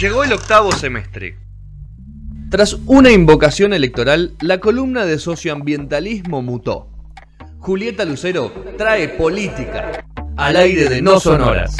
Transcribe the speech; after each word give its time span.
Llegó 0.00 0.22
el 0.22 0.32
octavo 0.32 0.70
semestre. 0.70 1.36
Tras 2.50 2.74
una 2.86 3.10
invocación 3.10 3.72
electoral, 3.72 4.36
la 4.40 4.60
columna 4.60 5.04
de 5.04 5.18
socioambientalismo 5.18 6.40
mutó. 6.40 6.88
Julieta 7.58 8.04
Lucero 8.04 8.52
trae 8.76 9.08
política 9.08 10.04
al 10.36 10.54
aire 10.54 10.88
de 10.88 11.02
No 11.02 11.18
Sonoras. 11.18 11.76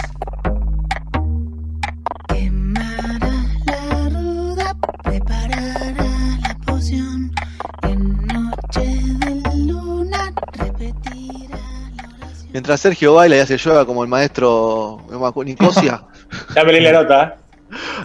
Mientras 12.53 12.81
Sergio 12.81 13.15
baila 13.15 13.37
y 13.37 13.39
hace 13.39 13.57
yoga 13.59 13.87
como 13.87 14.03
el 14.03 14.09
maestro 14.09 15.07
Nicosia. 15.45 16.03
ya 16.57 16.65
me 16.65 16.73
leí 16.73 16.83
la 16.83 16.93
nota. 16.93 17.38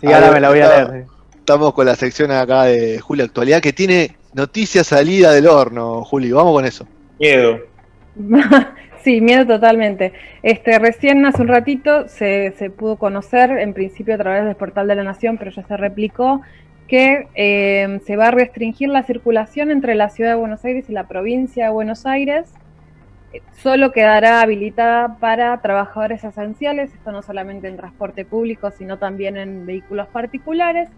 Sí, 0.04 0.12
ahora 0.12 0.32
me 0.32 0.42
la 0.42 0.50
voy 0.50 0.60
a 0.60 0.86
leer. 0.86 1.06
Estamos 1.34 1.74
con 1.74 1.86
la 1.86 1.96
sección 1.96 2.30
acá 2.30 2.64
de 2.64 3.00
Julio 3.00 3.24
Actualidad 3.24 3.62
que 3.62 3.72
tiene 3.72 4.18
noticias 4.34 4.88
salida 4.88 5.32
del 5.32 5.48
horno, 5.48 6.04
Julio. 6.04 6.36
Vamos 6.36 6.52
con 6.52 6.66
eso. 6.66 6.86
Miedo. 7.22 7.60
sí, 9.02 9.22
miedo 9.22 9.48
totalmente. 9.48 10.12
Este, 10.42 10.78
recién 10.78 11.26
hace 11.26 11.42
un 11.42 11.48
ratito 11.48 12.10
se, 12.10 12.52
pudo 12.78 12.98
conocer, 12.98 13.52
en 13.52 13.74
principio 13.74 14.16
a 14.16 14.18
través 14.18 14.44
del 14.44 14.58
portal 14.58 14.90
de 14.90 14.96
la 14.96 15.06
Nación, 15.06 15.38
pero 15.38 15.52
ya 15.52 15.66
se 15.66 15.78
replicó, 15.78 16.42
que 16.90 17.28
eh, 17.36 18.02
se 18.06 18.18
va 18.18 18.28
a 18.28 18.32
restringir 18.32 18.90
la 18.90 19.04
circulación 19.04 19.72
entre 19.72 19.96
la 19.96 20.10
ciudad 20.10 20.32
de 20.32 20.36
Buenos 20.36 20.66
Aires 20.66 20.84
y 20.90 20.92
la 20.92 21.08
provincia 21.08 21.68
de 21.68 21.72
Buenos 21.72 22.06
Aires 22.06 22.50
solo 23.54 23.92
quedará 23.92 24.42
habilitada 24.42 25.18
para 25.20 25.60
trabajadores 25.62 26.24
esenciales, 26.24 26.94
esto 26.94 27.12
no 27.12 27.22
solamente 27.22 27.68
en 27.68 27.78
transporte 27.78 28.26
público, 28.26 28.72
sino 28.72 28.98
también 28.98 29.38
en 29.38 29.66
vehículos 29.66 30.08
particulares, 30.08 30.90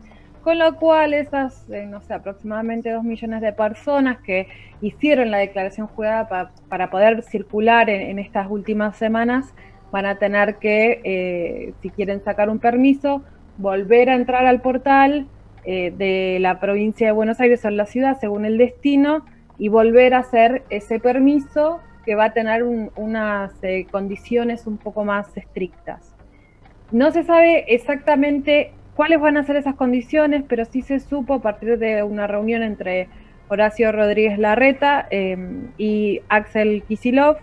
con 0.41 0.59
lo 0.59 0.75
cual 0.75 1.13
esas, 1.13 1.67
eh, 1.71 1.87
no 1.87 2.01
sé, 2.01 2.13
aproximadamente 2.13 2.91
dos 2.91 3.03
millones 3.03 3.41
de 3.41 3.51
personas 3.51 4.19
que 4.21 4.47
hicieron 4.79 5.31
la 5.31 5.39
declaración 5.39 5.87
jurada 5.87 6.51
para 6.69 6.89
poder 6.91 7.23
circular 7.23 7.89
en, 7.89 8.19
estas 8.19 8.47
últimas 8.49 8.95
semanas 8.95 9.53
van 9.91 10.05
a 10.05 10.17
tener 10.19 10.57
que, 10.57 11.01
eh, 11.03 11.73
si 11.81 11.89
quieren 11.89 12.23
sacar 12.23 12.49
un 12.49 12.59
permiso, 12.59 13.23
volver 13.57 14.09
a 14.09 14.15
entrar 14.15 14.45
al 14.45 14.61
portal 14.61 15.27
eh, 15.63 15.91
de 15.97 16.37
la 16.39 16.59
provincia 16.59 17.07
de 17.07 17.13
Buenos 17.13 17.39
Aires 17.39 17.65
o 17.65 17.69
la 17.71 17.87
ciudad, 17.87 18.19
según 18.19 18.45
el 18.45 18.57
destino, 18.57 19.25
y 19.57 19.69
volver 19.69 20.13
a 20.13 20.19
hacer 20.19 20.63
ese 20.69 20.99
permiso 20.99 21.79
que 22.05 22.15
va 22.15 22.25
a 22.25 22.33
tener 22.33 22.63
unas 22.63 23.51
eh, 23.63 23.87
condiciones 23.91 24.67
un 24.67 24.77
poco 24.77 25.03
más 25.03 25.35
estrictas. 25.35 26.13
No 26.91 27.11
se 27.11 27.23
sabe 27.23 27.65
exactamente 27.73 28.71
cuáles 28.95 29.19
van 29.19 29.37
a 29.37 29.43
ser 29.43 29.55
esas 29.55 29.75
condiciones, 29.75 30.43
pero 30.47 30.65
sí 30.65 30.81
se 30.81 30.99
supo 30.99 31.35
a 31.35 31.41
partir 31.41 31.77
de 31.79 32.03
una 32.03 32.27
reunión 32.27 32.63
entre 32.63 33.09
Horacio 33.49 33.91
Rodríguez 33.91 34.39
Larreta 34.39 35.07
em, 35.09 35.71
y 35.77 36.21
Axel 36.29 36.83
Kisilov 36.83 37.37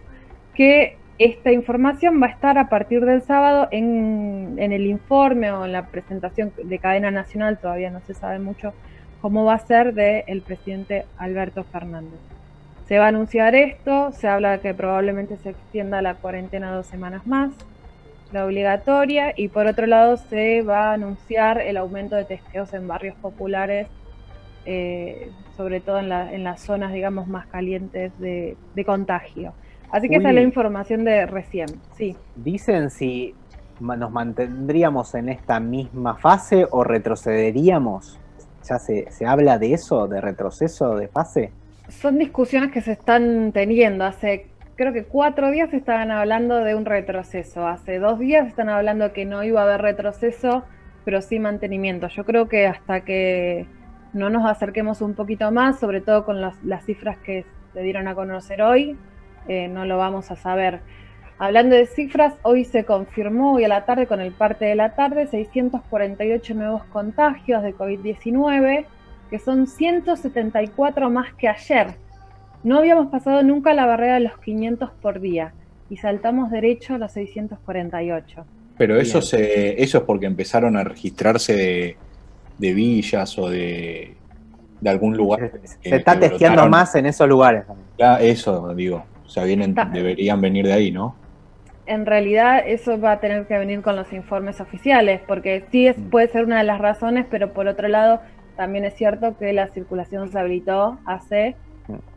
que 0.54 0.96
esta 1.18 1.52
información 1.52 2.20
va 2.20 2.26
a 2.26 2.30
estar 2.30 2.58
a 2.58 2.68
partir 2.68 3.04
del 3.04 3.22
sábado 3.22 3.68
en, 3.70 4.56
en, 4.58 4.72
el 4.72 4.86
informe 4.86 5.52
o 5.52 5.64
en 5.64 5.72
la 5.72 5.86
presentación 5.86 6.52
de 6.62 6.78
cadena 6.78 7.10
nacional, 7.10 7.58
todavía 7.58 7.90
no 7.90 8.00
se 8.00 8.14
sabe 8.14 8.38
mucho 8.38 8.72
cómo 9.20 9.44
va 9.44 9.54
a 9.54 9.58
ser 9.58 9.94
del 9.94 10.42
presidente 10.42 11.06
Alberto 11.16 11.62
Fernández. 11.64 12.18
Se 12.88 12.98
va 12.98 13.06
a 13.06 13.08
anunciar 13.08 13.54
esto, 13.54 14.12
se 14.12 14.28
habla 14.28 14.52
de 14.52 14.60
que 14.60 14.74
probablemente 14.74 15.36
se 15.38 15.50
extienda 15.50 16.02
la 16.02 16.14
cuarentena 16.14 16.74
dos 16.74 16.86
semanas 16.86 17.26
más, 17.26 17.52
la 18.32 18.44
obligatoria, 18.44 19.32
y 19.36 19.48
por 19.48 19.66
otro 19.66 19.86
lado 19.86 20.16
se 20.16 20.62
va 20.62 20.90
a 20.90 20.92
anunciar 20.94 21.60
el 21.60 21.76
aumento 21.76 22.16
de 22.16 22.24
testeos 22.24 22.72
en 22.74 22.88
barrios 22.88 23.14
populares, 23.16 23.88
eh, 24.64 25.30
sobre 25.56 25.80
todo 25.80 25.98
en, 25.98 26.08
las 26.44 26.60
zonas, 26.60 26.92
digamos, 26.92 27.28
más 27.28 27.46
calientes 27.46 28.12
de, 28.18 28.56
contagio. 28.84 29.52
Así 29.90 30.08
que 30.08 30.16
esa 30.16 30.30
es 30.30 30.34
la 30.34 30.40
información 30.40 31.04
de 31.04 31.26
recién, 31.26 31.68
sí. 31.96 32.16
Dicen 32.36 32.90
si 32.90 33.34
nos 33.80 34.10
mantendríamos 34.10 35.14
en 35.14 35.28
esta 35.28 35.60
misma 35.60 36.16
fase 36.16 36.66
o 36.70 36.84
retrocederíamos. 36.84 38.18
¿Ya 38.68 38.78
se, 38.78 39.10
se 39.10 39.26
habla 39.26 39.58
de 39.58 39.74
eso, 39.74 40.06
de 40.06 40.20
retroceso 40.20 40.96
de 40.96 41.08
fase? 41.08 41.52
Son 42.00 42.18
discusiones 42.18 42.72
que 42.72 42.80
se 42.80 42.92
están 42.92 43.52
teniendo. 43.52 44.04
Hace, 44.04 44.46
creo 44.76 44.92
que 44.92 45.04
cuatro 45.04 45.50
días 45.50 45.72
estaban 45.72 46.10
hablando 46.10 46.64
de 46.64 46.74
un 46.74 46.84
retroceso. 46.84 47.66
Hace 47.66 47.98
dos 47.98 48.18
días 48.18 48.48
están 48.48 48.68
hablando 48.68 49.12
que 49.12 49.24
no 49.24 49.44
iba 49.44 49.60
a 49.60 49.64
haber 49.64 49.82
retroceso, 49.82 50.64
pero 51.04 51.20
sí 51.22 51.38
mantenimiento. 51.38 52.08
Yo 52.08 52.24
creo 52.24 52.48
que 52.48 52.66
hasta 52.66 53.02
que 53.02 53.66
no 54.12 54.30
nos 54.30 54.48
acerquemos 54.48 55.00
un 55.00 55.14
poquito 55.14 55.50
más, 55.52 55.78
sobre 55.78 56.00
todo 56.00 56.24
con 56.24 56.40
las, 56.40 56.56
cifras 56.84 57.18
que 57.18 57.44
se 57.72 57.82
dieron 57.82 58.08
a 58.08 58.14
conocer 58.14 58.62
hoy, 58.62 58.96
eh, 59.48 59.68
no 59.68 59.84
lo 59.84 59.98
vamos 59.98 60.30
a 60.30 60.36
saber. 60.36 60.80
Hablando 61.38 61.74
de 61.74 61.86
cifras, 61.86 62.34
hoy 62.42 62.64
se 62.64 62.84
confirmó, 62.84 63.54
hoy 63.54 63.64
a 63.64 63.68
la 63.68 63.84
tarde, 63.84 64.06
con 64.06 64.20
el 64.20 64.32
parte 64.32 64.64
de 64.64 64.76
la 64.76 64.94
tarde, 64.94 65.26
648 65.26 66.54
nuevos 66.54 66.84
contagios 66.84 67.62
de 67.62 67.74
COVID-19 67.74 68.86
que 69.32 69.38
son 69.38 69.66
174 69.66 71.08
más 71.08 71.32
que 71.32 71.48
ayer. 71.48 71.94
No 72.62 72.76
habíamos 72.76 73.06
pasado 73.06 73.42
nunca 73.42 73.72
la 73.72 73.86
barrera 73.86 74.14
de 74.16 74.20
los 74.20 74.38
500 74.40 74.90
por 75.00 75.20
día 75.20 75.54
y 75.88 75.96
saltamos 75.96 76.50
derecho 76.50 76.96
a 76.96 76.98
los 76.98 77.12
648. 77.12 78.44
Pero 78.76 79.00
eso, 79.00 79.22
se, 79.22 79.82
eso 79.82 79.98
es 79.98 80.04
porque 80.04 80.26
empezaron 80.26 80.76
a 80.76 80.84
registrarse 80.84 81.96
de, 82.58 82.74
villas 82.74 83.38
o 83.38 83.48
de, 83.48 84.16
de, 84.82 84.90
algún 84.90 85.16
lugar. 85.16 85.50
Se, 85.82 85.96
está 85.96 86.20
testeando 86.20 86.68
más 86.68 86.94
en 86.94 87.06
esos 87.06 87.26
lugares. 87.26 87.64
eso 88.20 88.74
digo, 88.74 89.02
o 89.24 89.28
sea, 89.30 89.44
vienen, 89.44 89.74
deberían 89.94 90.42
venir 90.42 90.66
de 90.66 90.74
ahí, 90.74 90.90
¿no? 90.90 91.16
En 91.86 92.04
realidad 92.04 92.62
eso 92.66 93.00
va 93.00 93.12
a 93.12 93.20
tener 93.20 93.46
que 93.46 93.56
venir 93.56 93.80
con 93.80 93.96
los 93.96 94.12
informes 94.12 94.60
oficiales, 94.60 95.22
porque 95.26 95.64
sí 95.72 95.86
es, 95.86 95.96
mm. 95.96 96.10
puede 96.10 96.28
ser 96.28 96.44
una 96.44 96.58
de 96.58 96.64
las 96.64 96.82
razones, 96.82 97.24
pero 97.30 97.54
por 97.54 97.66
otro 97.66 97.88
lado 97.88 98.20
también 98.56 98.84
es 98.84 98.94
cierto 98.94 99.36
que 99.38 99.52
la 99.52 99.68
circulación 99.68 100.30
se 100.30 100.38
habilitó 100.38 100.98
hace 101.04 101.56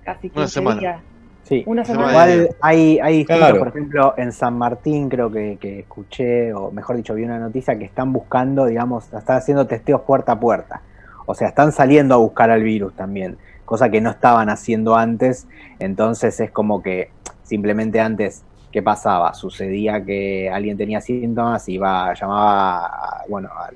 casi 0.03 0.29
15 0.29 0.39
una 0.39 0.47
semana. 0.47 0.79
días. 0.79 1.01
Sí, 1.43 1.63
una 1.67 1.85
semana. 1.85 2.09
Igual 2.09 2.49
hay, 2.59 2.99
hay 2.99 3.23
por 3.25 3.67
ejemplo, 3.67 4.15
en 4.17 4.31
San 4.31 4.57
Martín 4.57 5.09
creo 5.09 5.31
que, 5.31 5.57
escuché, 5.79 6.53
o 6.53 6.71
mejor 6.71 6.97
dicho, 6.97 7.13
vi 7.13 7.23
una 7.23 7.37
noticia 7.37 7.77
que 7.77 7.85
están 7.85 8.11
buscando, 8.11 8.65
digamos, 8.65 9.13
están 9.13 9.37
haciendo 9.37 9.67
testeos 9.67 10.01
puerta 10.01 10.33
a 10.33 10.39
puerta. 10.39 10.81
O 11.27 11.35
sea, 11.35 11.47
están 11.49 11.71
saliendo 11.71 12.15
a 12.15 12.17
buscar 12.17 12.49
al 12.49 12.63
virus 12.63 12.95
también, 12.95 13.37
cosa 13.63 13.89
que 13.89 14.01
no 14.01 14.09
estaban 14.09 14.49
haciendo 14.49 14.95
antes. 14.95 15.47
Entonces 15.77 16.39
es 16.39 16.49
como 16.49 16.81
que 16.81 17.11
simplemente 17.43 17.99
antes, 17.99 18.43
¿qué 18.71 18.81
pasaba? 18.81 19.33
Sucedía 19.35 20.03
que 20.03 20.49
alguien 20.49 20.77
tenía 20.77 20.99
síntomas, 20.99 21.69
iba, 21.69 22.11
llamaba, 22.15 23.23
bueno, 23.29 23.49
al 23.55 23.75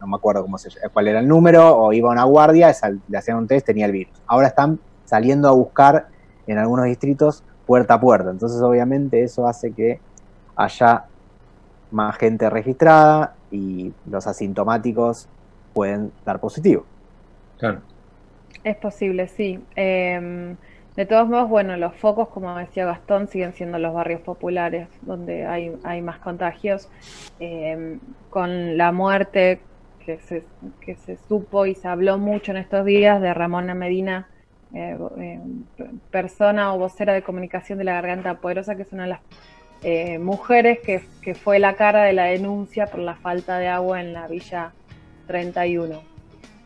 no 0.00 0.06
me 0.06 0.16
acuerdo 0.16 0.42
cómo 0.42 0.58
se, 0.58 0.70
cuál 0.92 1.08
era 1.08 1.20
el 1.20 1.28
número, 1.28 1.76
o 1.76 1.92
iba 1.92 2.08
a 2.08 2.12
una 2.12 2.24
guardia, 2.24 2.72
le 3.08 3.18
hacían 3.18 3.36
un 3.36 3.46
test, 3.46 3.66
tenía 3.66 3.86
el 3.86 3.92
virus. 3.92 4.14
Ahora 4.26 4.48
están 4.48 4.78
saliendo 5.04 5.48
a 5.48 5.52
buscar 5.52 6.08
en 6.46 6.58
algunos 6.58 6.86
distritos 6.86 7.44
puerta 7.66 7.94
a 7.94 8.00
puerta, 8.00 8.30
entonces 8.30 8.60
obviamente 8.62 9.22
eso 9.22 9.46
hace 9.46 9.72
que 9.72 10.00
haya 10.56 11.04
más 11.90 12.16
gente 12.16 12.48
registrada 12.50 13.34
y 13.50 13.92
los 14.08 14.26
asintomáticos 14.26 15.28
pueden 15.72 16.12
dar 16.24 16.40
positivo. 16.40 16.84
Claro. 17.58 17.80
Es 18.64 18.76
posible, 18.76 19.28
sí. 19.28 19.62
Em, 19.76 20.56
de 20.96 21.06
todos 21.06 21.28
modos, 21.28 21.48
bueno, 21.48 21.76
los 21.76 21.94
focos, 21.94 22.28
como 22.28 22.56
decía 22.56 22.84
Gastón, 22.84 23.28
siguen 23.28 23.52
siendo 23.54 23.78
los 23.78 23.94
barrios 23.94 24.20
populares, 24.20 24.88
donde 25.02 25.46
hay, 25.46 25.76
hay 25.84 26.02
más 26.02 26.18
contagios. 26.18 26.88
Em, 27.38 28.00
con 28.28 28.76
la 28.76 28.92
muerte 28.92 29.60
que 30.04 30.18
se, 30.20 30.44
que 30.80 30.96
se 30.96 31.16
supo 31.28 31.66
y 31.66 31.74
se 31.74 31.88
habló 31.88 32.18
mucho 32.18 32.52
en 32.52 32.58
estos 32.58 32.84
días 32.84 33.20
de 33.20 33.32
Ramona 33.34 33.74
Medina, 33.74 34.28
eh, 34.74 34.96
eh, 35.18 35.40
persona 36.10 36.74
o 36.74 36.78
vocera 36.78 37.12
de 37.12 37.22
comunicación 37.22 37.78
de 37.78 37.84
la 37.84 37.94
Garganta 37.94 38.34
Poderosa, 38.38 38.76
que 38.76 38.82
es 38.82 38.92
una 38.92 39.04
de 39.04 39.08
las 39.10 39.20
eh, 39.82 40.18
mujeres 40.18 40.78
que, 40.80 41.02
que, 41.22 41.34
fue 41.34 41.58
la 41.58 41.74
cara 41.74 42.04
de 42.04 42.12
la 42.12 42.24
denuncia 42.24 42.86
por 42.86 43.00
la 43.00 43.16
falta 43.16 43.58
de 43.58 43.68
agua 43.68 44.00
en 44.00 44.12
la 44.12 44.28
Villa 44.28 44.72
31. 45.26 46.02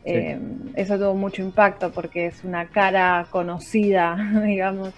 eso 0.04 0.98
tuvo 0.98 1.14
mucho 1.14 1.42
impacto 1.42 1.92
porque 1.92 2.26
es 2.26 2.44
una 2.44 2.66
cara 2.66 3.26
conocida, 3.30 4.16
digamos, 4.44 4.92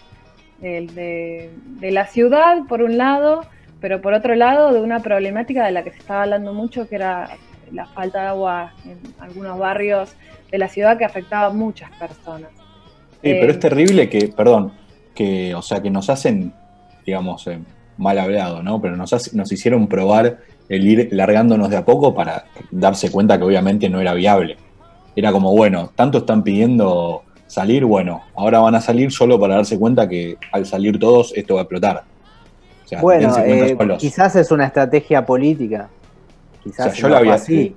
de, 0.60 1.50
de 1.80 1.90
la 1.90 2.06
ciudad, 2.06 2.64
por 2.68 2.82
un 2.82 2.96
lado, 2.96 3.42
pero 3.80 4.00
por 4.00 4.14
otro 4.14 4.34
lado, 4.34 4.72
de 4.72 4.80
una 4.80 5.00
problemática 5.00 5.64
de 5.64 5.72
la 5.72 5.84
que 5.84 5.90
se 5.90 5.98
estaba 5.98 6.22
hablando 6.22 6.54
mucho, 6.54 6.88
que 6.88 6.96
era 6.96 7.28
la 7.72 7.86
falta 7.86 8.22
de 8.22 8.26
agua 8.28 8.72
en 8.84 8.98
algunos 9.18 9.58
barrios 9.58 10.14
de 10.50 10.58
la 10.58 10.68
ciudad 10.68 10.98
que 10.98 11.04
afectaba 11.04 11.46
a 11.46 11.50
muchas 11.50 11.90
personas. 11.98 12.50
Sí, 13.22 13.32
pero 13.40 13.50
es 13.50 13.56
eh, 13.56 13.60
terrible 13.60 14.08
que, 14.08 14.28
perdón, 14.28 14.72
que, 15.14 15.54
o 15.54 15.62
sea, 15.62 15.82
que 15.82 15.90
nos 15.90 16.08
hacen, 16.10 16.52
digamos, 17.04 17.46
eh, 17.46 17.58
mal 17.96 18.18
hablado, 18.18 18.62
¿no? 18.62 18.80
Pero 18.80 18.96
nos, 18.96 19.34
nos 19.34 19.52
hicieron 19.52 19.88
probar 19.88 20.38
el 20.68 20.86
ir 20.86 21.08
largándonos 21.12 21.70
de 21.70 21.76
a 21.76 21.84
poco 21.84 22.14
para 22.14 22.44
darse 22.70 23.10
cuenta 23.10 23.38
que 23.38 23.44
obviamente 23.44 23.88
no 23.88 24.00
era 24.00 24.14
viable. 24.14 24.56
Era 25.14 25.32
como, 25.32 25.52
bueno, 25.52 25.90
tanto 25.94 26.18
están 26.18 26.42
pidiendo 26.42 27.22
salir, 27.46 27.84
bueno, 27.84 28.22
ahora 28.34 28.58
van 28.58 28.74
a 28.74 28.80
salir 28.80 29.12
solo 29.12 29.38
para 29.38 29.56
darse 29.56 29.78
cuenta 29.78 30.08
que 30.08 30.36
al 30.52 30.66
salir 30.66 30.98
todos 30.98 31.32
esto 31.36 31.54
va 31.54 31.60
a 31.60 31.62
explotar. 31.62 32.04
bueno, 33.00 33.34
eh, 33.38 33.76
quizás 33.98 34.36
es 34.36 34.50
una 34.50 34.66
estrategia 34.66 35.24
política. 35.24 35.88
Quizás 36.66 36.94
yo 36.94 37.08
la 37.08 37.20
vi 37.20 37.30
así. 37.30 37.76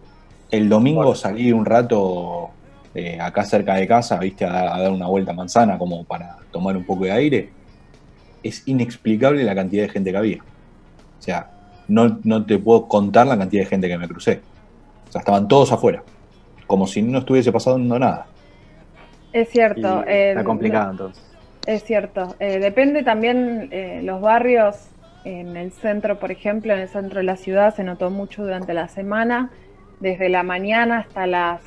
El 0.50 0.68
domingo 0.68 1.13
salí 1.13 1.51
un 1.51 1.65
rato 1.65 2.50
eh, 2.95 3.19
acá 3.21 3.44
cerca 3.44 3.75
de 3.75 3.88
casa, 3.88 4.18
viste, 4.18 4.45
a, 4.45 4.75
a, 4.75 4.81
dar 4.81 4.91
una 4.91 5.07
vuelta 5.07 5.31
a 5.31 5.36
manzana 5.36 5.77
como 5.77 6.03
para 6.03 6.38
tomar 6.51 6.75
un 6.75 6.86
poco 6.86 7.06
de 7.06 7.12
aire. 7.12 7.50
Es 8.41 8.68
inexplicable 8.68 9.44
la 9.44 9.53
cantidad 9.53 9.83
de 9.83 9.89
gente 9.89 10.12
que 10.12 10.18
había. 10.18 10.38
O 10.38 11.21
sea, 11.21 11.51
no, 11.88 12.19
no 12.24 12.45
te 12.45 12.57
puedo 12.57 12.88
contar 12.88 13.27
la 13.27 13.38
cantidad 13.38 13.63
de 13.63 13.69
gente 13.69 13.88
que 13.88 13.97
me 13.97 14.07
crucé. 14.07 14.41
O 15.07 15.12
sea, 15.12 15.19
estaban 15.19 15.47
todos 15.47 15.71
afuera. 15.71 16.03
Como 16.65 16.88
si 16.88 17.01
no 17.01 17.19
estuviese 17.19 17.51
pasando 17.51 18.00
nada. 18.00 18.27
Es 19.33 19.50
cierto. 19.50 20.03
está 20.06 20.44
complicado 20.44 20.91
entonces. 20.91 21.24
Es 21.65 21.83
cierto. 21.83 22.36
Eh, 22.39 22.59
depende 22.59 23.03
también 23.03 23.69
eh, 23.71 24.01
los 24.03 24.21
barrios. 24.21 24.75
En 25.24 25.57
el 25.57 25.71
centro, 25.71 26.19
por 26.19 26.31
ejemplo, 26.31 26.74
en 26.74 26.80
el 26.80 26.88
centro 26.88 27.19
de 27.19 27.24
la 27.24 27.36
ciudad 27.36 27.75
se 27.75 27.83
notó 27.83 28.10
mucho 28.10 28.44
durante 28.44 28.74
la 28.74 28.88
semana. 28.88 29.51
Desde 30.00 30.30
la 30.30 30.44
mañana 30.44 31.00
hasta 31.00 31.27
las 31.27 31.62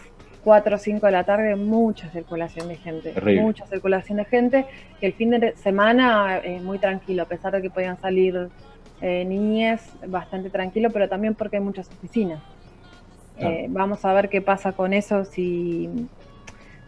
4 0.44 0.76
o 0.76 0.78
5 0.78 1.06
de 1.06 1.12
la 1.12 1.24
tarde, 1.24 1.54
mucha 1.56 2.08
circulación 2.10 2.68
de 2.68 2.76
gente. 2.76 3.14
Mucha 3.40 3.66
circulación 3.66 4.18
de 4.18 4.24
gente. 4.24 4.66
El 5.00 5.12
fin 5.12 5.30
de 5.30 5.54
semana 5.56 6.38
eh, 6.38 6.60
muy 6.60 6.78
tranquilo, 6.78 7.22
a 7.22 7.26
pesar 7.26 7.52
de 7.52 7.62
que 7.62 7.70
podían 7.70 8.00
salir 8.00 8.48
eh, 9.00 9.24
niñez, 9.24 9.82
bastante 10.06 10.48
tranquilo, 10.50 10.90
pero 10.90 11.08
también 11.08 11.34
porque 11.34 11.56
hay 11.56 11.62
muchas 11.62 11.88
oficinas. 11.90 12.40
Eh, 13.38 13.66
vamos 13.68 14.04
a 14.04 14.12
ver 14.12 14.28
qué 14.28 14.40
pasa 14.40 14.72
con 14.72 14.92
eso, 14.92 15.24
si, 15.24 15.88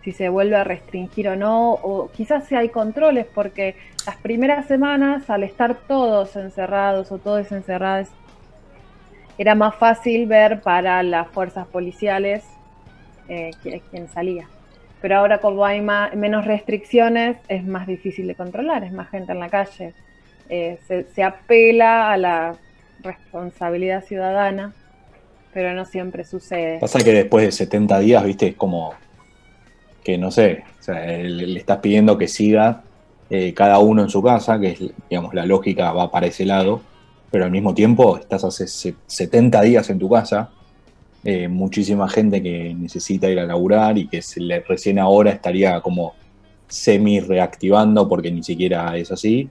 si 0.04 0.12
se 0.12 0.28
vuelve 0.28 0.56
a 0.56 0.64
restringir 0.64 1.28
o 1.28 1.36
no, 1.36 1.72
o 1.72 2.10
quizás 2.10 2.46
si 2.46 2.54
hay 2.54 2.68
controles, 2.68 3.26
porque 3.34 3.74
las 4.06 4.16
primeras 4.16 4.66
semanas, 4.66 5.30
al 5.30 5.42
estar 5.42 5.74
todos 5.74 6.36
encerrados 6.36 7.10
o 7.10 7.18
todos 7.18 7.50
encerrados, 7.52 8.08
era 9.38 9.54
más 9.54 9.74
fácil 9.76 10.26
ver 10.26 10.60
para 10.60 11.02
las 11.02 11.28
fuerzas 11.28 11.66
policiales 11.66 12.44
eh, 13.28 13.50
quién 13.62 14.08
salía. 14.08 14.46
Pero 15.00 15.16
ahora 15.16 15.38
como 15.38 15.64
hay 15.64 15.80
menos 15.80 16.44
restricciones, 16.44 17.38
es 17.48 17.64
más 17.64 17.86
difícil 17.86 18.26
de 18.26 18.34
controlar, 18.34 18.84
es 18.84 18.92
más 18.92 19.10
gente 19.10 19.32
en 19.32 19.40
la 19.40 19.48
calle. 19.48 19.92
Eh, 20.48 20.78
se, 20.86 21.22
apela 21.22 22.12
a 22.12 22.16
la 22.18 22.56
responsabilidad 23.02 24.04
ciudadana, 24.04 24.74
pero 25.52 25.72
no 25.72 25.86
siempre 25.86 26.24
sucede. 26.24 26.78
Pasa 26.78 27.00
que 27.00 27.12
después 27.12 27.44
de 27.44 27.52
70 27.52 27.98
días, 28.00 28.24
viste, 28.24 28.48
es 28.48 28.54
como 28.54 28.94
que 30.04 30.18
no 30.18 30.30
sé, 30.30 30.64
le, 30.86 31.58
estás 31.58 31.78
pidiendo 31.78 32.18
que 32.18 32.28
siga 32.28 32.82
eh, 33.30 33.54
cada 33.54 33.78
uno 33.78 34.02
en 34.02 34.10
su 34.10 34.22
casa, 34.22 34.60
que 34.60 34.68
es, 34.68 34.80
digamos, 35.08 35.34
la 35.34 35.46
lógica 35.46 35.92
va 35.92 36.10
para 36.10 36.26
ese 36.26 36.44
lado, 36.44 36.82
pero 37.30 37.46
al 37.46 37.50
mismo 37.50 37.74
tiempo 37.74 38.18
estás 38.18 38.44
hace 38.44 38.66
70 38.68 39.62
días 39.62 39.88
en 39.90 39.98
tu 39.98 40.10
casa, 40.10 40.50
eh, 41.24 41.48
muchísima 41.48 42.06
gente 42.08 42.42
que 42.42 42.74
necesita 42.74 43.30
ir 43.30 43.40
a 43.40 43.46
laburar 43.46 43.96
y 43.96 44.06
que 44.06 44.20
se 44.20 44.40
le, 44.40 44.60
recién 44.60 44.98
ahora 44.98 45.30
estaría 45.30 45.80
como 45.80 46.12
semi 46.68 47.20
reactivando 47.20 48.06
porque 48.06 48.30
ni 48.30 48.42
siquiera 48.42 48.96
es 48.98 49.10
así. 49.10 49.48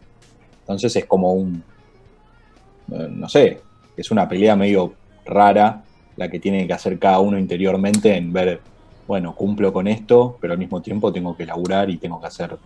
Entonces 0.62 0.96
es 0.96 1.06
como 1.06 1.34
un, 1.34 1.64
eh, 2.92 3.08
no 3.10 3.28
sé, 3.28 3.60
es 3.98 4.12
una 4.12 4.30
pelea 4.30 4.56
medio 4.56 4.94
rara 5.26 5.84
la 6.16 6.30
que 6.30 6.40
tiene 6.40 6.68
que 6.68 6.74
hacer 6.74 7.00
cada 7.00 7.20
uno 7.20 7.40
interiormente 7.40 8.16
en 8.16 8.32
ver, 8.32 8.62
bueno, 9.08 9.36
cumplo 9.36 9.74
con 9.74 9.88
esto, 9.88 10.38
pero 10.40 10.54
al 10.54 10.60
mismo 10.60 10.82
tiempo 10.82 11.12
tengo 11.12 11.36
que 11.36 11.46
laburar 11.46 11.90
y 11.90 11.98
tengo 11.98 12.20
que 12.20 12.28
hacer, 12.28 12.58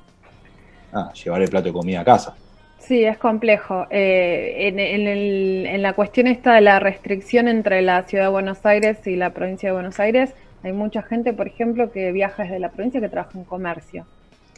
ah, 0.93 1.11
llevar 1.13 1.41
el 1.41 1.49
plato 1.49 1.65
de 1.65 1.73
comida 1.73 2.01
a 2.01 2.05
casa. 2.05 2.35
Sí, 2.79 3.03
es 3.03 3.17
complejo. 3.17 3.85
Eh, 3.89 4.73
en, 4.73 5.81
la 5.81 5.93
cuestión 5.93 6.27
esta 6.27 6.53
de 6.53 6.61
la 6.61 6.79
restricción 6.79 7.47
entre 7.47 7.81
la 7.81 8.03
ciudad 8.03 8.25
de 8.25 8.29
Buenos 8.29 8.65
Aires 8.65 9.05
y 9.07 9.15
la 9.15 9.31
provincia 9.31 9.69
de 9.69 9.73
Buenos 9.73 9.99
Aires, 9.99 10.33
hay 10.63 10.73
mucha 10.73 11.01
gente, 11.01 11.33
por 11.33 11.47
ejemplo, 11.47 11.91
que 11.91 12.11
viaja 12.11 12.43
desde 12.43 12.59
la 12.59 12.69
provincia 12.69 13.01
que 13.01 13.09
trabaja 13.09 13.37
en 13.37 13.43
comercio. 13.43 14.05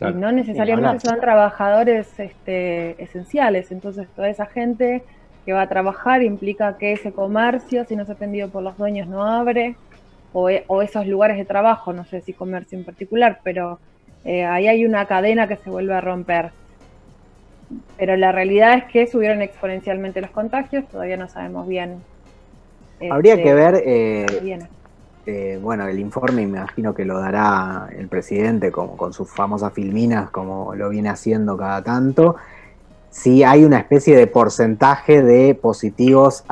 Y 0.01 0.13
no 0.13 0.31
necesariamente 0.31 1.07
son 1.07 1.19
trabajadores 1.19 2.19
este, 2.19 3.01
esenciales, 3.03 3.71
entonces 3.71 4.07
toda 4.15 4.29
esa 4.29 4.45
gente 4.45 5.03
que 5.45 5.51
va 5.51 5.63
a 5.63 5.67
trabajar 5.67 6.21
implica 6.21 6.77
que 6.77 6.93
ese 6.93 7.11
comercio, 7.11 7.83
si 7.85 7.95
no 7.95 8.05
se 8.05 8.11
ha 8.11 8.15
atendido 8.15 8.49
por 8.49 8.63
los 8.63 8.77
dueños, 8.77 9.07
no 9.07 9.25
abre, 9.25 9.75
o, 10.33 10.49
e, 10.49 10.65
esos 10.83 11.07
lugares 11.07 11.37
de 11.37 11.45
trabajo, 11.45 11.93
no 11.93 12.05
sé 12.05 12.21
si 12.21 12.33
comercio 12.33 12.77
en 12.77 12.85
particular, 12.85 13.39
pero 13.43 13.79
eh, 14.25 14.45
ahí 14.45 14.67
hay 14.67 14.85
una 14.85 15.05
cadena 15.05 15.47
que 15.47 15.57
se 15.57 15.69
vuelve 15.69 15.93
a 15.93 16.01
romper. 16.01 16.51
Pero 17.97 18.17
la 18.17 18.31
realidad 18.31 18.77
es 18.77 18.85
que 18.85 19.07
subieron 19.07 19.41
exponencialmente 19.41 20.21
los 20.21 20.31
contagios, 20.31 20.87
todavía 20.87 21.17
no 21.17 21.27
sabemos 21.27 21.67
bien. 21.67 22.01
Habría 23.09 23.35
que 23.35 23.43
este, 23.43 23.53
ver 23.53 23.83
eh, 23.85 24.25
eh, 25.25 25.59
bueno, 25.61 25.87
el 25.87 25.99
informe 25.99 26.47
me 26.47 26.57
imagino 26.59 26.93
que 26.93 27.05
lo 27.05 27.19
dará 27.19 27.87
el 27.95 28.07
presidente 28.07 28.71
como, 28.71 28.97
con 28.97 29.13
sus 29.13 29.29
famosas 29.29 29.71
filminas, 29.73 30.31
como 30.31 30.73
lo 30.73 30.89
viene 30.89 31.09
haciendo 31.09 31.55
cada 31.55 31.83
tanto. 31.83 32.35
Si 33.11 33.43
hay 33.43 33.63
una 33.63 33.77
especie 33.77 34.17
de 34.17 34.27
porcentaje 34.27 35.21
de 35.21 35.55
positivos 35.55 36.43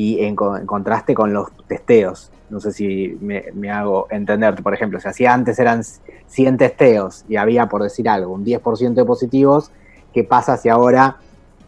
y 0.00 0.24
en, 0.24 0.34
contraste 0.34 1.12
con 1.12 1.34
los 1.34 1.52
testeos. 1.66 2.30
No 2.48 2.58
sé 2.58 2.72
si 2.72 3.18
me, 3.20 3.70
hago 3.70 4.06
entender. 4.10 4.54
Por 4.62 4.72
ejemplo, 4.72 4.98
si 4.98 5.06
hacía 5.06 5.34
antes 5.34 5.58
eran 5.58 5.82
100 5.84 6.56
testeos 6.56 7.26
y 7.28 7.36
había, 7.36 7.66
por 7.66 7.82
decir 7.82 8.08
algo, 8.08 8.32
un 8.32 8.42
10% 8.42 8.94
de 8.94 9.04
positivos, 9.04 9.70
¿qué 10.14 10.24
pasa 10.24 10.56
si 10.56 10.70
ahora 10.70 11.18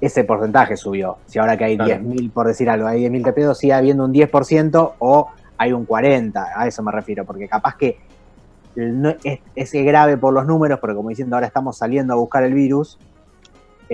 ese 0.00 0.25
porcentaje 0.25 0.79
subió? 0.79 1.19
Si 1.26 1.38
ahora 1.38 1.58
que 1.58 1.64
hay 1.64 1.76
10.000, 1.76 2.32
por 2.32 2.46
decir 2.46 2.70
algo, 2.70 2.87
hay 2.87 3.05
10.000 3.05 3.23
testeos, 3.23 3.58
sigue 3.58 3.75
habiendo 3.75 4.06
un 4.06 4.14
10% 4.14 4.93
o 4.99 5.28
hay 5.58 5.75
un 5.75 5.85
40, 5.85 6.46
a 6.56 6.67
eso 6.67 6.82
me 6.82 6.90
refiero, 6.90 7.26
porque 7.26 7.46
capaz 7.49 7.76
que 7.76 7.99
no, 8.76 9.14
es, 9.25 9.73
grave 9.75 10.17
por 10.17 10.32
los 10.32 10.46
números, 10.46 10.81
porque 10.81 10.96
como 10.96 11.11
diciendo 11.11 11.37
ahora 11.37 11.49
estamos 11.49 11.76
saliendo 11.76 12.14
a 12.14 12.17
buscar 12.17 12.44
el 12.44 12.55
virus, 12.55 12.99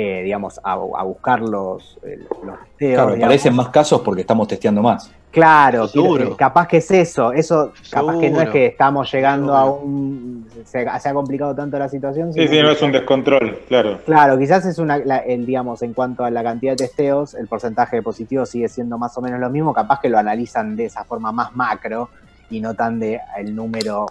eh, 0.01 0.23
digamos, 0.23 0.61
a, 0.63 0.77
buscar 0.77 1.41
los, 1.41 1.99
los 2.45 2.57
Claro, 2.77 3.17
me 3.17 3.21
parecen 3.21 3.53
más 3.57 3.71
casos 3.71 4.01
porque 4.03 4.21
estamos 4.21 4.47
testeando 4.47 4.81
más. 4.81 5.11
Claro, 5.33 5.89
capaz 6.37 6.69
que 6.69 6.77
es 6.77 6.89
eso, 6.93 7.33
eso 7.33 7.73
capaz 7.91 8.21
que 8.21 8.31
no 8.31 8.41
es 8.41 8.51
que 8.51 8.67
estamos 8.67 9.11
llegando 9.13 9.57
a 9.57 9.65
un... 9.69 10.47
Se, 10.65 10.87
ha 10.87 11.13
complicado 11.13 11.53
tanto 11.53 11.81
la 11.81 11.89
situación. 11.89 12.33
Sí, 12.33 12.47
sí, 12.47 12.63
no 12.63 12.71
es 12.71 12.81
un 12.81 12.93
descontrol, 12.93 13.59
claro. 13.67 13.99
Claro, 14.07 14.39
quizás 14.39 14.67
es 14.67 14.79
una, 14.79 14.99
el, 14.99 15.45
digamos, 15.45 15.83
en 15.83 15.95
cuanto 15.95 16.25
a 16.25 16.31
la 16.31 16.45
cantidad 16.45 16.75
de 16.75 16.87
testeos, 16.87 17.35
el 17.35 17.49
porcentaje 17.49 17.97
de 17.97 18.03
positivos 18.03 18.51
sigue 18.51 18.69
siendo 18.69 18.99
más 18.99 19.19
o 19.19 19.21
menos 19.21 19.41
lo 19.41 19.51
mismo, 19.51 19.75
capaz 19.75 19.99
que 19.99 20.09
lo 20.09 20.19
analizan 20.19 20.77
de 20.77 20.85
esa 20.85 21.03
forma 21.03 21.33
más 21.33 21.57
macro 21.57 22.09
y 22.51 22.61
no 22.61 22.75
tan 22.75 23.01
de 23.01 23.21
el 23.37 23.53
número 23.53 24.07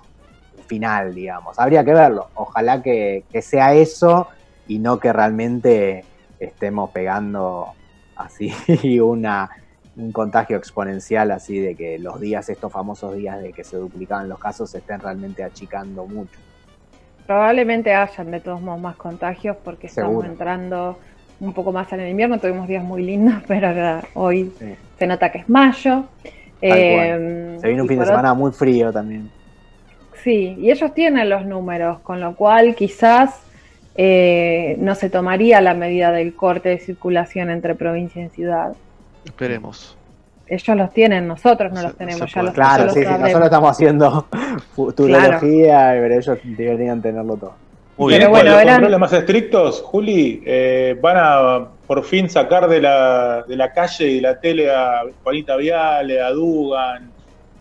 final, 0.66 1.16
digamos. 1.16 1.58
Habría 1.58 1.86
que 1.86 1.94
verlo, 1.94 2.28
ojalá 2.36 2.82
que, 2.82 3.24
que 3.32 3.42
sea 3.42 3.74
eso 3.74 4.28
y 4.68 4.80
no 4.80 5.00
que 5.00 5.14
realmente 5.14 6.04
estemos 6.40 6.92
pegando 6.92 7.74
así 8.16 8.52
una 9.00 9.50
un 9.98 10.12
contagio 10.12 10.58
exponencial 10.58 11.32
así 11.32 11.60
de 11.60 11.76
que 11.76 11.98
los 11.98 12.20
días, 12.20 12.48
estos 12.50 12.72
famosos 12.72 13.16
días 13.16 13.42
de 13.42 13.52
que 13.52 13.64
se 13.64 13.78
duplicaban 13.78 14.30
los 14.30 14.40
casos, 14.40 14.70
se 14.70 14.78
estén 14.78 15.00
realmente 15.00 15.44
achicando 15.44 16.06
mucho. 16.06 16.40
Probablemente 17.26 17.94
hayan 17.94 18.32
de 18.32 18.40
todos 18.40 18.62
modos 18.62 18.80
más 18.80 18.96
contagios 18.96 19.58
porque 19.64 19.88
estamos 19.88 20.24
entrando 20.24 20.98
un 21.40 21.54
poco 21.54 21.72
más 21.72 21.92
en 21.94 22.00
el 22.02 22.10
invierno, 22.10 22.40
tuvimos 22.40 22.68
días 22.68 22.84
muy 22.84 23.04
lindos, 23.04 23.42
pero 23.48 24.02
hoy 24.14 24.54
se 24.98 25.08
nota 25.08 25.32
que 25.32 25.40
es 25.40 25.50
mayo. 25.50 26.06
Eh, 26.62 27.58
se 27.60 27.68
viene 27.68 27.82
un 27.82 27.88
fin 27.88 28.00
de 28.00 28.06
semana 28.06 28.34
muy 28.34 28.52
frío 28.52 28.92
también. 28.92 29.30
Sí, 30.24 30.56
y 30.60 30.72
ellos 30.72 30.94
tienen 30.94 31.30
los 31.30 31.46
números, 31.46 32.00
con 32.00 32.20
lo 32.20 32.36
cual 32.36 32.76
quizás 32.76 33.42
eh, 33.98 34.75
no 34.80 34.94
se 34.94 35.10
tomaría 35.10 35.60
la 35.60 35.74
medida 35.74 36.12
del 36.12 36.36
corte 36.36 36.70
de 36.70 36.77
circulación 36.77 37.50
entre 37.50 37.74
provincia 37.74 38.24
y 38.24 38.30
ciudad. 38.30 38.74
Esperemos. 39.25 39.98
Ellos 40.46 40.77
los 40.77 40.94
tienen, 40.94 41.27
nosotros 41.27 41.74
no 41.74 41.82
los 41.82 41.96
tenemos. 41.96 42.32
Ya 42.34 42.44
los, 42.44 42.54
claro, 42.54 42.89
sí, 42.92 43.01
nosotros 43.01 43.44
estamos 43.44 43.72
haciendo 43.72 44.27
futurología, 44.75 45.89
pero 46.00 46.16
ellos 46.16 46.38
deberían 46.44 47.01
tenerlo 47.01 47.36
todo. 47.36 47.54
Muy 47.98 48.16
bien, 48.16 48.30
bueno, 48.30 48.51
los 48.51 48.63
controles 48.63 49.00
más 49.00 49.13
estrictos, 49.13 49.82
Juli, 49.82 50.44
eh, 50.46 50.96
van 51.01 51.18
a 51.20 51.68
por 51.88 52.04
fin 52.04 52.30
sacar 52.30 52.70
de 52.70 52.80
la, 52.80 53.44
de 53.48 53.56
la 53.56 53.74
calle 53.74 54.08
y 54.08 54.16
de 54.18 54.22
la 54.22 54.39
tele 54.39 54.70
a 54.70 55.01
Juanita 55.24 55.56
Viale, 55.56 56.22
a 56.22 56.30
Dugan, 56.30 57.10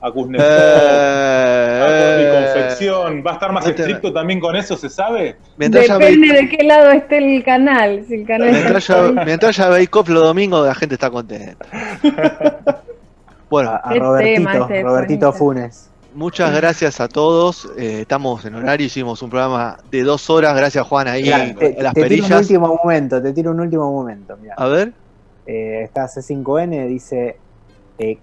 a 0.07 0.13
Kuznetsov, 0.13 0.49
eh, 0.49 2.29
a 2.29 2.55
confección. 2.55 3.23
¿Va 3.27 3.33
a 3.33 3.35
estar 3.35 3.53
más 3.53 3.67
estricto 3.67 4.13
también 4.13 4.39
con 4.39 4.55
eso, 4.55 4.77
se 4.77 4.89
sabe? 4.89 5.37
Depende 5.57 6.33
de 6.33 6.49
qué 6.49 6.63
lado 6.65 6.91
esté 6.93 7.19
el 7.19 7.43
canal. 7.43 8.05
Si 8.07 8.15
el 8.15 8.27
canal 8.27 8.53
mientras, 8.53 8.87
ya, 8.87 9.13
mientras 9.25 9.57
ya 9.57 9.69
veis 9.69 9.89
COP 9.89 10.09
los 10.09 10.23
domingos, 10.23 10.67
la 10.67 10.75
gente 10.75 10.95
está 10.95 11.11
contenta. 11.11 11.67
bueno, 13.51 13.71
a, 13.83 13.95
Robertito, 13.95 14.69
Robertito 14.83 15.33
Funes. 15.33 15.91
Muchas 16.15 16.55
gracias 16.55 17.01
a 17.01 17.09
todos. 17.09 17.69
Eh, 17.77 18.03
estamos 18.03 18.45
en 18.45 18.55
horario, 18.55 18.87
hicimos 18.87 19.21
un 19.23 19.31
programa 19.31 19.79
de 19.91 20.03
dos 20.03 20.31
horas. 20.31 20.57
Gracias, 20.57 20.87
Juan, 20.87 21.09
ahí 21.09 21.25
te, 21.59 21.83
las 21.83 21.93
te 21.95 22.01
perillas. 22.01 22.27
Tiro 22.27 22.37
un 22.37 22.43
último 22.43 22.81
momento, 22.83 23.23
te 23.23 23.33
tiro 23.33 23.51
un 23.51 23.61
último 23.61 23.93
momento. 23.93 24.39
A 24.57 24.67
ver. 24.69 24.93
Eh, 25.47 25.83
está 25.85 26.07
C5N, 26.07 26.89
dice 26.89 27.37
eh, 27.99 28.19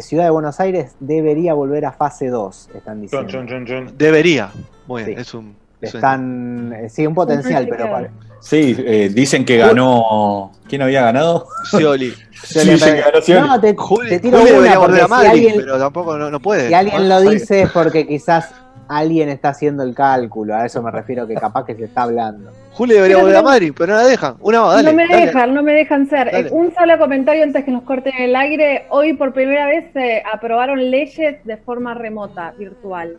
Ciudad 0.00 0.24
de 0.24 0.30
Buenos 0.30 0.60
Aires 0.60 0.94
debería 1.00 1.54
volver 1.54 1.84
a 1.86 1.92
fase 1.92 2.28
2, 2.28 2.70
están 2.74 3.00
diciendo. 3.00 3.92
debería. 3.96 4.50
Bueno, 4.86 5.20
es 5.20 5.34
un. 5.34 5.56
Están. 5.80 6.72
Eh, 6.72 6.88
sí, 6.88 7.06
un 7.06 7.14
potencial, 7.14 7.66
pero. 7.68 7.90
Para... 7.90 8.10
Sí, 8.40 8.76
eh, 8.78 9.10
dicen 9.12 9.44
que 9.44 9.56
ganó. 9.56 10.52
¿Quién 10.68 10.82
había 10.82 11.02
ganado? 11.02 11.48
Scioli. 11.70 12.12
sí, 12.44 12.58
ganó 12.58 13.20
Scioli. 13.20 13.48
No, 13.48 13.60
te, 13.60 13.74
te 14.08 14.20
tiro 14.20 14.38
Juli 14.38 14.50
debería 14.50 14.78
volver 14.78 15.02
a 15.02 15.08
Madrid, 15.08 15.52
pero 15.56 15.78
tampoco 15.78 16.16
no, 16.16 16.40
puede. 16.40 16.68
Si 16.68 16.74
alguien 16.74 17.08
lo 17.08 17.20
dice 17.20 17.62
es 17.62 17.70
porque 17.70 18.06
quizás 18.06 18.52
alguien 18.88 19.28
está 19.28 19.50
haciendo 19.50 19.82
el 19.82 19.94
cálculo. 19.94 20.54
A 20.54 20.66
eso 20.66 20.82
me 20.82 20.90
refiero 20.90 21.26
que 21.26 21.34
capaz 21.34 21.64
que 21.64 21.74
se 21.74 21.84
está 21.84 22.02
hablando. 22.02 22.50
Julio 22.72 22.96
debería 22.96 23.18
volver 23.18 23.36
a 23.36 23.42
Madrid, 23.42 23.72
pero 23.76 23.92
no 23.92 24.00
la 24.00 24.06
dejan. 24.06 24.36
Una 24.40 24.82
no 24.82 24.92
me 24.92 25.06
dejan, 25.06 25.54
no 25.54 25.62
me 25.62 25.72
dejan 25.72 26.08
ser. 26.08 26.48
Un 26.50 26.74
solo 26.74 26.98
comentario 26.98 27.44
antes 27.44 27.64
que 27.64 27.70
nos 27.70 27.82
corten 27.84 28.14
el 28.18 28.34
aire. 28.34 28.86
Hoy 28.90 29.14
por 29.14 29.32
primera 29.32 29.66
vez 29.66 29.92
se 29.92 30.22
aprobaron 30.32 30.90
leyes 30.90 31.44
de 31.44 31.56
forma 31.56 31.94
remota, 31.94 32.52
virtual. 32.58 33.16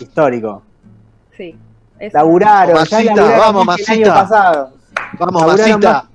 Histórico. 0.00 0.62
Sí. 1.36 1.56
Laburaron, 2.12 2.84
ya 2.84 3.14
vamos, 3.14 3.78
el 3.78 3.94
año 3.94 4.12
pasado. 4.12 4.72
Vamos, 5.18 5.46
Masita. 5.46 6.08